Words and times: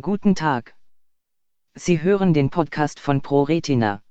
Guten 0.00 0.34
Tag. 0.34 0.74
Sie 1.74 2.00
hören 2.00 2.32
den 2.32 2.48
Podcast 2.48 2.98
von 2.98 3.20
ProRetina. 3.20 4.02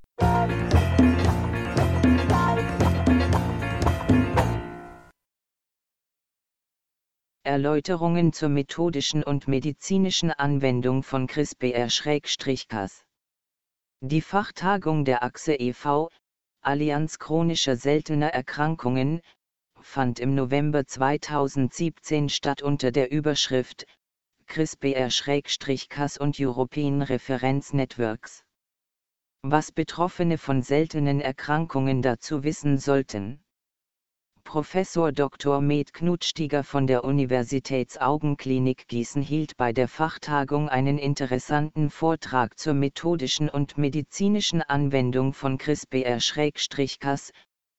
Erläuterungen 7.42 8.32
zur 8.32 8.50
methodischen 8.50 9.24
und 9.24 9.48
medizinischen 9.48 10.30
Anwendung 10.30 11.02
von 11.02 11.26
CRISPR-Cas. 11.26 13.04
Die 14.02 14.22
Fachtagung 14.22 15.04
der 15.04 15.24
Achse 15.24 15.56
e.V., 15.56 16.12
Allianz 16.62 17.18
chronischer 17.18 17.76
seltener 17.76 18.30
Erkrankungen, 18.30 19.20
fand 19.82 20.20
im 20.20 20.36
November 20.36 20.86
2017 20.86 22.30
statt 22.30 22.62
unter 22.62 22.92
der 22.92 23.12
Überschrift 23.12 23.88
CRISPR-Cas 24.52 26.18
und 26.18 26.38
European 26.38 27.04
Reference 27.04 27.72
Networks. 27.72 28.44
Was 29.44 29.72
Betroffene 29.72 30.38
von 30.38 30.62
seltenen 30.62 31.22
Erkrankungen 31.22 32.02
dazu 32.02 32.44
wissen 32.44 32.78
sollten. 32.78 33.42
Professor 34.44 35.14
Dr. 35.14 35.62
Med 35.62 35.94
Knutstiger 35.94 36.66
von 36.66 36.86
der 36.86 37.06
Universitätsaugenklinik 37.06 38.90
Gießen 38.90 39.22
hielt 39.22 39.56
bei 39.56 39.72
der 39.72 39.88
Fachtagung 39.88 40.68
einen 40.68 40.98
interessanten 40.98 41.90
Vortrag 41.90 42.60
zur 42.60 42.74
methodischen 42.74 43.48
und 43.48 43.78
medizinischen 43.78 44.62
Anwendung 44.62 45.32
von 45.32 45.58
CRISPR-Cas, 45.58 47.32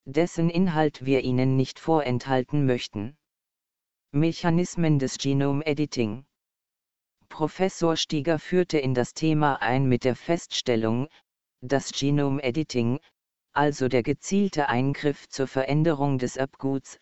dessen 0.07 0.48
Inhalt 0.48 1.04
wir 1.04 1.20
Ihnen 1.20 1.54
nicht 1.59 1.79
vorenthalten 1.79 2.65
möchten. 2.65 3.15
Mechanismen 4.12 4.98
des 4.98 5.18
Genome-Editing 5.18 6.24
Professor 7.32 7.96
Stieger 7.96 8.38
führte 8.38 8.77
in 8.77 8.92
das 8.92 9.14
Thema 9.14 9.62
ein 9.62 9.86
mit 9.86 10.04
der 10.04 10.16
Feststellung, 10.16 11.09
dass 11.62 11.90
Genome 11.90 12.43
Editing, 12.43 13.01
also 13.54 13.88
der 13.88 14.02
gezielte 14.02 14.68
Eingriff 14.68 15.30
zur 15.30 15.46
Veränderung 15.46 16.18
des 16.18 16.37
Erbguts, 16.37 16.98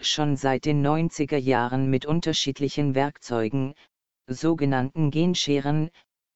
schon 0.00 0.36
seit 0.36 0.64
den 0.64 0.84
90er 0.84 1.36
Jahren 1.36 1.90
mit 1.90 2.06
unterschiedlichen 2.06 2.94
Werkzeugen, 2.94 3.74
sogenannten 4.26 5.10
Genscheren, 5.10 5.90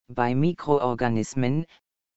bei 0.06 0.34
Mikroorganismen, 0.34 1.64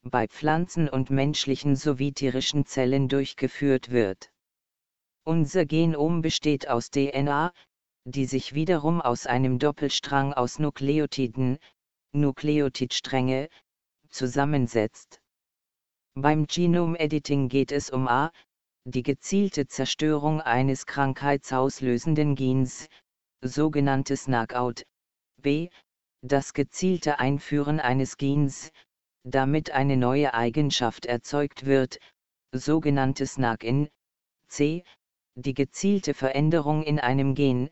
bei 0.01 0.27
Pflanzen 0.27 0.89
und 0.89 1.09
menschlichen 1.09 1.77
sowie 1.77 2.11
tierischen 2.11 2.65
Zellen 2.65 3.07
durchgeführt 3.07 3.91
wird. 3.91 4.29
Unser 5.23 5.65
Genom 5.65 6.21
besteht 6.21 6.67
aus 6.67 6.91
DNA, 6.91 7.53
die 8.05 8.25
sich 8.25 8.53
wiederum 8.53 9.01
aus 9.01 9.25
einem 9.25 9.59
Doppelstrang 9.59 10.33
aus 10.33 10.59
Nukleotiden, 10.59 11.57
Nukleotidstränge, 12.11 13.47
zusammensetzt. 14.09 15.21
Beim 16.13 16.45
Genome 16.45 16.99
Editing 16.99 17.47
geht 17.47 17.71
es 17.71 17.89
um 17.89 18.07
a. 18.09 18.31
die 18.83 19.03
gezielte 19.03 19.67
Zerstörung 19.67 20.41
eines 20.41 20.85
krankheitsauslösenden 20.85 22.35
Gens, 22.35 22.89
sogenanntes 23.41 24.25
Knockout, 24.25 24.83
b. 25.37 25.69
das 26.21 26.53
gezielte 26.53 27.19
Einführen 27.19 27.79
eines 27.79 28.17
Gens, 28.17 28.71
damit 29.23 29.71
eine 29.71 29.95
neue 29.95 30.33
Eigenschaft 30.33 31.05
erzeugt 31.05 31.65
wird, 31.65 31.99
sogenanntes 32.51 33.35
Knock-in, 33.35 33.89
c. 34.49 34.83
die 35.35 35.53
gezielte 35.53 36.13
Veränderung 36.13 36.83
in 36.83 36.99
einem 36.99 37.33
Gen, 37.33 37.69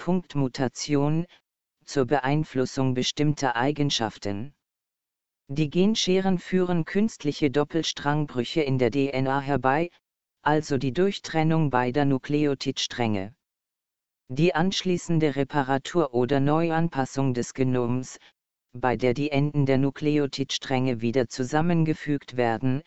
Punktmutation, 0.00 1.26
zur 1.84 2.06
Beeinflussung 2.06 2.94
bestimmter 2.94 3.54
Eigenschaften. 3.54 4.54
Die 5.48 5.68
Genscheren 5.68 6.38
führen 6.38 6.86
künstliche 6.86 7.50
Doppelstrangbrüche 7.50 8.62
in 8.62 8.78
der 8.78 8.90
DNA 8.90 9.40
herbei, 9.40 9.90
also 10.40 10.78
die 10.78 10.94
Durchtrennung 10.94 11.68
beider 11.68 12.06
Nukleotidstränge. 12.06 13.34
Die 14.28 14.54
anschließende 14.54 15.36
Reparatur 15.36 16.14
oder 16.14 16.40
Neuanpassung 16.40 17.34
des 17.34 17.52
Genoms, 17.52 18.18
bei 18.72 18.96
der 18.96 19.12
die 19.12 19.30
Enden 19.30 19.66
der 19.66 19.76
Nukleotidstränge 19.76 21.02
wieder 21.02 21.28
zusammengefügt 21.28 22.38
werden, 22.38 22.80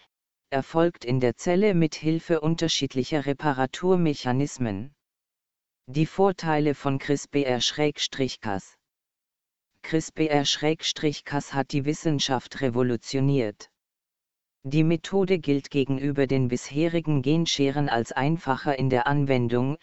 erfolgt 0.50 1.06
in 1.06 1.19
der 1.19 1.35
Zelle 1.35 1.75
mit 1.75 1.94
Hilfe 1.94 2.41
unterschiedlicher 2.41 3.28
Reparaturmechanismen. 3.28 4.93
Die 5.88 6.05
Vorteile 6.05 6.75
von 6.75 6.97
CRISPR-Cas 6.97 8.77
CRISPR-Cas 9.81 11.53
hat 11.53 11.71
die 11.73 11.83
Wissenschaft 11.83 12.61
revolutioniert. 12.61 13.69
Die 14.63 14.85
Methode 14.85 15.39
gilt 15.39 15.69
gegenüber 15.69 16.25
den 16.25 16.47
bisherigen 16.47 17.21
Genscheren 17.21 17.89
als 17.89 18.13
einfacher 18.13 18.79
in 18.79 18.89
der 18.89 19.07
Anwendung, 19.07 19.75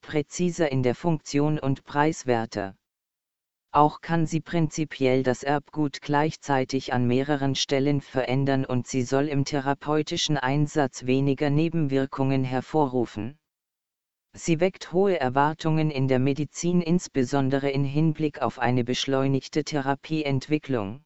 präziser 0.00 0.72
in 0.72 0.82
der 0.82 0.96
Funktion 0.96 1.60
und 1.60 1.84
preiswerter. 1.84 2.74
Auch 3.70 4.00
kann 4.00 4.26
sie 4.26 4.40
prinzipiell 4.40 5.22
das 5.22 5.44
Erbgut 5.44 6.02
gleichzeitig 6.02 6.92
an 6.92 7.06
mehreren 7.06 7.54
Stellen 7.54 8.00
verändern 8.00 8.64
und 8.64 8.88
sie 8.88 9.02
soll 9.02 9.28
im 9.28 9.44
therapeutischen 9.44 10.38
Einsatz 10.38 11.06
weniger 11.06 11.50
Nebenwirkungen 11.50 12.42
hervorrufen. 12.42 13.38
Sie 14.38 14.60
weckt 14.60 14.92
hohe 14.92 15.18
Erwartungen 15.18 15.90
in 15.90 16.08
der 16.08 16.18
Medizin 16.18 16.82
insbesondere 16.82 17.70
in 17.70 17.84
Hinblick 17.84 18.42
auf 18.42 18.58
eine 18.58 18.84
beschleunigte 18.84 19.64
Therapieentwicklung. 19.64 21.02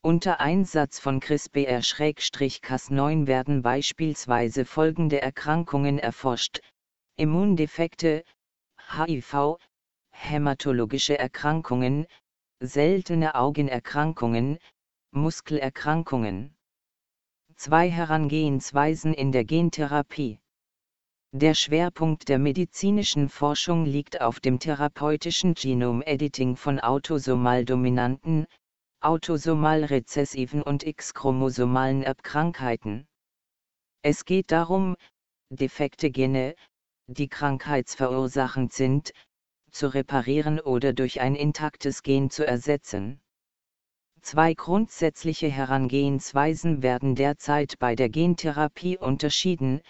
Unter 0.00 0.40
Einsatz 0.40 0.98
von 0.98 1.20
CRISPR-Cas9 1.20 3.26
werden 3.26 3.60
beispielsweise 3.60 4.64
folgende 4.64 5.20
Erkrankungen 5.20 5.98
erforscht, 5.98 6.62
Immundefekte, 7.16 8.24
HIV, 8.96 9.58
hämatologische 10.08 11.18
Erkrankungen, 11.18 12.06
seltene 12.60 13.34
Augenerkrankungen, 13.34 14.56
Muskelerkrankungen. 15.10 16.56
Zwei 17.54 17.90
Herangehensweisen 17.90 19.12
in 19.12 19.30
der 19.30 19.44
Gentherapie. 19.44 20.39
Der 21.32 21.54
Schwerpunkt 21.54 22.28
der 22.28 22.40
medizinischen 22.40 23.28
Forschung 23.28 23.84
liegt 23.84 24.20
auf 24.20 24.40
dem 24.40 24.58
therapeutischen 24.58 25.54
Genome-Editing 25.54 26.56
von 26.56 26.80
autosomal 26.80 27.64
dominanten, 27.64 28.48
autosomal 29.00 29.84
rezessiven 29.84 30.60
und 30.60 30.82
X-chromosomalen 30.84 32.02
Erbkrankheiten. 32.02 33.06
Es 34.02 34.24
geht 34.24 34.50
darum, 34.50 34.96
defekte 35.50 36.10
Gene, 36.10 36.56
die 37.06 37.28
krankheitsverursachend 37.28 38.72
sind, 38.72 39.12
zu 39.70 39.86
reparieren 39.86 40.58
oder 40.58 40.92
durch 40.92 41.20
ein 41.20 41.36
intaktes 41.36 42.02
Gen 42.02 42.30
zu 42.30 42.44
ersetzen. 42.44 43.20
Zwei 44.20 44.54
grundsätzliche 44.54 45.48
Herangehensweisen 45.48 46.82
werden 46.82 47.14
derzeit 47.14 47.78
bei 47.78 47.94
der 47.94 48.08
Gentherapie 48.08 48.98
unterschieden, 48.98 49.80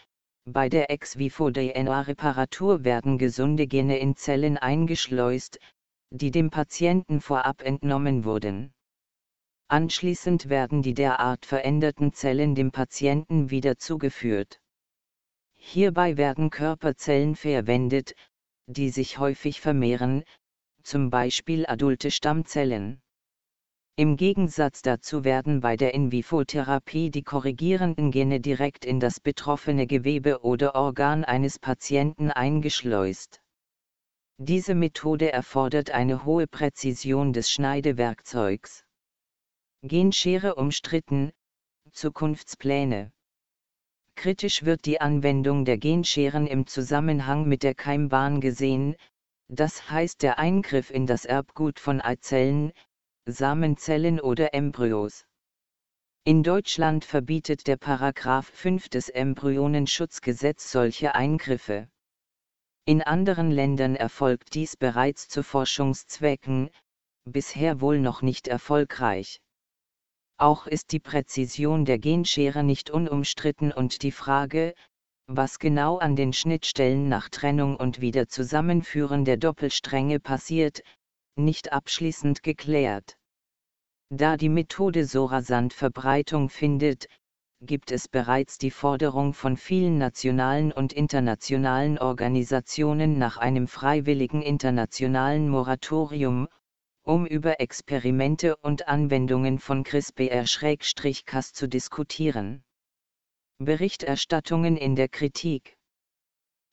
bei 0.44 0.68
der 0.68 0.90
Ex-vivo-DNA-Reparatur 0.90 2.84
werden 2.84 3.18
gesunde 3.18 3.66
Gene 3.66 3.98
in 3.98 4.16
Zellen 4.16 4.58
eingeschleust, 4.58 5.58
die 6.10 6.30
dem 6.30 6.50
Patienten 6.50 7.20
vorab 7.20 7.62
entnommen 7.62 8.24
wurden. 8.24 8.72
Anschließend 9.68 10.48
werden 10.48 10.82
die 10.82 10.94
derart 10.94 11.46
veränderten 11.46 12.12
Zellen 12.12 12.54
dem 12.54 12.72
Patienten 12.72 13.50
wieder 13.50 13.78
zugeführt. 13.78 14.60
Hierbei 15.54 16.16
werden 16.16 16.50
Körperzellen 16.50 17.36
verwendet, 17.36 18.14
die 18.66 18.90
sich 18.90 19.18
häufig 19.18 19.60
vermehren, 19.60 20.24
zum 20.82 21.10
Beispiel 21.10 21.66
adulte 21.66 22.10
Stammzellen. 22.10 23.00
Im 24.00 24.16
Gegensatz 24.16 24.80
dazu 24.80 25.24
werden 25.24 25.60
bei 25.60 25.76
der 25.76 25.92
In-vivo-Therapie 25.92 27.10
die 27.10 27.22
korrigierenden 27.22 28.10
Gene 28.10 28.40
direkt 28.40 28.86
in 28.86 28.98
das 28.98 29.20
betroffene 29.20 29.86
Gewebe 29.86 30.40
oder 30.40 30.74
Organ 30.74 31.22
eines 31.22 31.58
Patienten 31.58 32.30
eingeschleust. 32.30 33.42
Diese 34.38 34.74
Methode 34.74 35.30
erfordert 35.32 35.90
eine 35.90 36.24
hohe 36.24 36.46
Präzision 36.46 37.34
des 37.34 37.50
Schneidewerkzeugs. 37.50 38.86
Genschere 39.82 40.54
umstritten, 40.54 41.30
Zukunftspläne. 41.92 43.12
Kritisch 44.14 44.64
wird 44.64 44.86
die 44.86 45.02
Anwendung 45.02 45.66
der 45.66 45.76
Genscheren 45.76 46.46
im 46.46 46.66
Zusammenhang 46.66 47.46
mit 47.46 47.62
der 47.62 47.74
Keimbahn 47.74 48.40
gesehen, 48.40 48.96
das 49.48 49.90
heißt 49.90 50.22
der 50.22 50.38
Eingriff 50.38 50.90
in 50.90 51.06
das 51.06 51.26
Erbgut 51.26 51.78
von 51.78 52.00
Eizellen, 52.00 52.72
Samenzellen 53.26 54.20
oder 54.20 54.54
Embryos. 54.54 55.24
In 56.24 56.42
Deutschland 56.42 57.04
verbietet 57.04 57.66
der 57.66 57.76
Paragraph 57.76 58.46
5 58.46 58.88
des 58.88 59.08
Embryonenschutzgesetz 59.08 60.70
solche 60.70 61.14
Eingriffe. 61.14 61.88
In 62.84 63.02
anderen 63.02 63.50
Ländern 63.50 63.96
erfolgt 63.96 64.54
dies 64.54 64.76
bereits 64.76 65.28
zu 65.28 65.42
Forschungszwecken, 65.42 66.70
bisher 67.24 67.80
wohl 67.80 67.98
noch 67.98 68.22
nicht 68.22 68.48
erfolgreich. 68.48 69.40
Auch 70.38 70.66
ist 70.66 70.92
die 70.92 71.00
Präzision 71.00 71.84
der 71.84 71.98
Genschere 71.98 72.64
nicht 72.64 72.90
unumstritten 72.90 73.72
und 73.72 74.02
die 74.02 74.12
Frage, 74.12 74.74
was 75.26 75.58
genau 75.58 75.98
an 75.98 76.16
den 76.16 76.32
Schnittstellen 76.32 77.08
nach 77.08 77.28
Trennung 77.28 77.76
und 77.76 78.00
Wiederzusammenführen 78.00 79.24
der 79.24 79.36
Doppelstränge 79.36 80.18
passiert, 80.18 80.82
nicht 81.44 81.72
abschließend 81.72 82.42
geklärt. 82.42 83.16
Da 84.10 84.36
die 84.36 84.48
Methode 84.48 85.04
so 85.04 85.24
rasant 85.24 85.72
Verbreitung 85.72 86.48
findet, 86.48 87.06
gibt 87.62 87.92
es 87.92 88.08
bereits 88.08 88.56
die 88.58 88.70
Forderung 88.70 89.34
von 89.34 89.56
vielen 89.56 89.98
nationalen 89.98 90.72
und 90.72 90.92
internationalen 90.92 91.98
Organisationen 91.98 93.18
nach 93.18 93.36
einem 93.36 93.68
freiwilligen 93.68 94.40
internationalen 94.40 95.48
Moratorium, 95.48 96.48
um 97.02 97.26
über 97.26 97.60
Experimente 97.60 98.56
und 98.56 98.88
Anwendungen 98.88 99.58
von 99.58 99.84
CRISPR-Cas 99.84 101.52
zu 101.52 101.68
diskutieren. 101.68 102.64
Berichterstattungen 103.58 104.78
in 104.78 104.96
der 104.96 105.08
Kritik 105.08 105.76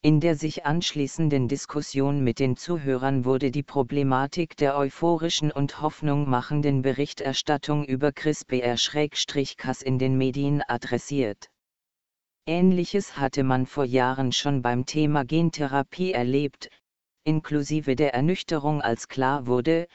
in 0.01 0.19
der 0.19 0.35
sich 0.35 0.65
anschließenden 0.65 1.47
Diskussion 1.47 2.23
mit 2.23 2.39
den 2.39 2.55
Zuhörern 2.55 3.25
wurde 3.25 3.51
die 3.51 3.63
Problematik 3.63 4.55
der 4.55 4.77
euphorischen 4.77 5.51
und 5.51 5.81
hoffnungmachenden 5.81 6.81
Berichterstattung 6.81 7.83
über 7.83 8.11
CRISPR-Cas 8.11 9.81
in 9.81 9.97
den 9.97 10.17
Medien 10.17 10.61
adressiert. 10.67 11.49
Ähnliches 12.45 13.17
hatte 13.17 13.43
man 13.43 13.65
vor 13.65 13.83
Jahren 13.83 14.31
schon 14.31 14.61
beim 14.61 14.85
Thema 14.85 15.25
Gentherapie 15.25 16.13
erlebt, 16.13 16.69
inklusive 17.25 17.97
der 17.97 18.13
Ernüchterung 18.13 18.81
als 18.81 19.09
klar 19.09 19.47
wurde, 19.47 19.87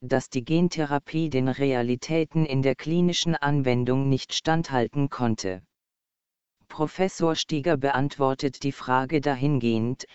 dass 0.00 0.30
die 0.30 0.44
Gentherapie 0.44 1.28
den 1.28 1.48
Realitäten 1.48 2.46
in 2.46 2.62
der 2.62 2.76
klinischen 2.76 3.34
Anwendung 3.34 4.08
nicht 4.08 4.32
standhalten 4.32 5.10
konnte. 5.10 5.62
Professor 6.68 7.34
Stieger 7.34 7.76
beantwortet 7.76 8.62
die 8.62 8.72
Frage 8.72 9.20
dahingehend, 9.20 10.06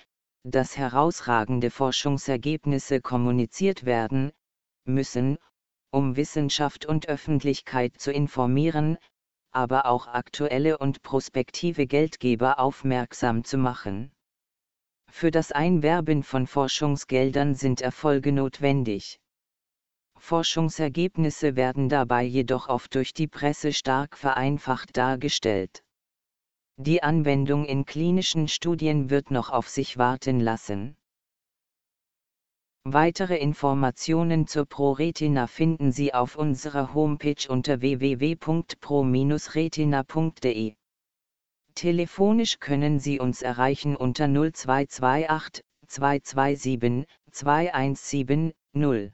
dass 0.44 0.78
herausragende 0.78 1.70
Forschungsergebnisse 1.70 3.02
kommuniziert 3.02 3.86
werden 3.86 4.32
müssen, 4.86 5.38
um 5.92 6.16
Wissenschaft 6.16 6.86
und 6.86 7.08
Öffentlichkeit 7.08 8.00
zu 8.00 8.12
informieren, 8.12 8.98
aber 9.52 9.86
auch 9.86 10.08
aktuelle 10.08 10.78
und 10.78 11.02
prospektive 11.02 11.86
Geldgeber 11.86 12.60
aufmerksam 12.60 13.44
zu 13.44 13.58
machen. 13.58 14.12
Für 15.12 15.32
das 15.32 15.52
Einwerben 15.52 16.24
von 16.24 16.48
Forschungsgeldern 16.48 17.54
sind 17.54 17.82
Erfolge 17.82 18.32
notwendig. 18.32 19.20
Forschungsergebnisse 20.18 21.56
werden 21.56 21.90
dabei 21.90 22.24
jedoch 22.24 22.68
oft 22.68 22.96
durch 22.96 23.14
die 23.14 23.28
Presse 23.28 23.74
stark 23.74 24.18
vereinfacht 24.18 24.98
dargestellt. 24.98 25.84
Die 26.78 27.04
Anwendung 27.04 27.66
in 27.66 27.86
klinischen 27.86 28.48
Studien 28.48 29.12
wird 29.12 29.30
noch 29.30 29.52
auf 29.52 29.70
sich 29.70 30.00
warten 30.00 30.40
lassen. 30.40 30.98
Weitere 32.84 33.38
Informationen 33.38 34.48
zur 34.48 34.66
ProRetina 34.66 35.46
finden 35.48 35.92
Sie 35.92 36.14
auf 36.14 36.36
unserer 36.36 36.94
Homepage 36.94 37.48
unter 37.48 37.80
www.pro-retina.de. 37.80 40.76
Telefonisch 41.76 42.60
können 42.60 43.00
Sie 43.00 43.20
uns 43.20 43.42
erreichen 43.42 43.96
unter 43.96 44.28
0228 44.28 45.64
227 45.88 47.08
217 47.32 48.52
0. 48.74 49.14